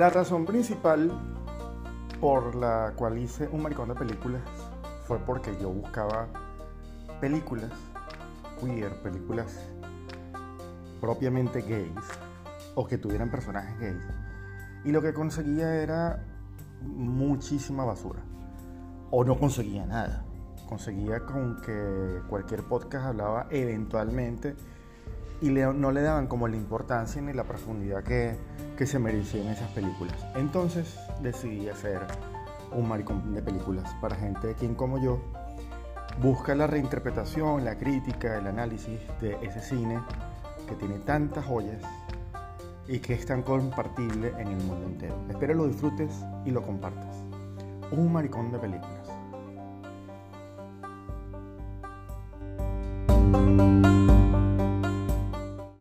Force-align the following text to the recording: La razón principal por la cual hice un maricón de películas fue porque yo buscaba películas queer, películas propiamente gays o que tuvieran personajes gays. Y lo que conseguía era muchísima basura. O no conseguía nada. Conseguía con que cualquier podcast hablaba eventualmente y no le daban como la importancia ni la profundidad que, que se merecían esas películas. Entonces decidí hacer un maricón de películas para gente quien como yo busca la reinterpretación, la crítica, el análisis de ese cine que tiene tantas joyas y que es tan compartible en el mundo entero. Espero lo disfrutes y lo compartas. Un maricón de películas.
La 0.00 0.08
razón 0.08 0.46
principal 0.46 1.12
por 2.22 2.54
la 2.54 2.94
cual 2.96 3.18
hice 3.18 3.46
un 3.52 3.62
maricón 3.62 3.90
de 3.90 3.94
películas 3.94 4.40
fue 5.04 5.18
porque 5.18 5.54
yo 5.60 5.68
buscaba 5.68 6.26
películas 7.20 7.70
queer, 8.58 8.94
películas 9.02 9.60
propiamente 11.02 11.60
gays 11.60 11.92
o 12.76 12.86
que 12.86 12.96
tuvieran 12.96 13.30
personajes 13.30 13.78
gays. 13.78 14.02
Y 14.86 14.90
lo 14.90 15.02
que 15.02 15.12
conseguía 15.12 15.74
era 15.74 16.24
muchísima 16.80 17.84
basura. 17.84 18.22
O 19.10 19.22
no 19.22 19.38
conseguía 19.38 19.84
nada. 19.84 20.24
Conseguía 20.66 21.26
con 21.26 21.60
que 21.60 22.22
cualquier 22.26 22.62
podcast 22.62 23.04
hablaba 23.04 23.48
eventualmente 23.50 24.56
y 25.42 25.50
no 25.50 25.92
le 25.92 26.00
daban 26.00 26.26
como 26.26 26.48
la 26.48 26.56
importancia 26.56 27.20
ni 27.20 27.34
la 27.34 27.44
profundidad 27.44 28.02
que, 28.02 28.38
que 28.80 28.86
se 28.86 28.98
merecían 28.98 29.46
esas 29.48 29.68
películas. 29.72 30.16
Entonces 30.34 30.98
decidí 31.20 31.68
hacer 31.68 32.00
un 32.72 32.88
maricón 32.88 33.34
de 33.34 33.42
películas 33.42 33.94
para 34.00 34.16
gente 34.16 34.54
quien 34.58 34.74
como 34.74 34.96
yo 34.98 35.20
busca 36.22 36.54
la 36.54 36.66
reinterpretación, 36.66 37.62
la 37.62 37.76
crítica, 37.76 38.38
el 38.38 38.46
análisis 38.46 38.98
de 39.20 39.36
ese 39.42 39.60
cine 39.60 40.00
que 40.66 40.76
tiene 40.76 40.98
tantas 41.00 41.44
joyas 41.44 41.82
y 42.88 43.00
que 43.00 43.12
es 43.12 43.26
tan 43.26 43.42
compartible 43.42 44.32
en 44.38 44.48
el 44.48 44.64
mundo 44.64 44.86
entero. 44.86 45.26
Espero 45.28 45.52
lo 45.52 45.66
disfrutes 45.66 46.24
y 46.46 46.50
lo 46.50 46.62
compartas. 46.62 47.16
Un 47.92 48.10
maricón 48.10 48.50
de 48.50 48.58
películas. 48.60 49.10